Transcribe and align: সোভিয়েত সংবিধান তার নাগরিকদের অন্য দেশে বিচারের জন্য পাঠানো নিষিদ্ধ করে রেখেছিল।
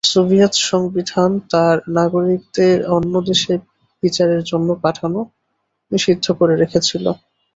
সোভিয়েত 0.07 0.53
সংবিধান 0.65 1.31
তার 1.51 1.75
নাগরিকদের 1.97 2.77
অন্য 2.95 3.13
দেশে 3.29 3.53
বিচারের 4.03 4.41
জন্য 4.43 4.69
পাঠানো 4.83 5.19
নিষিদ্ধ 5.91 6.25
করে 6.39 6.53
রেখেছিল। 6.57 7.05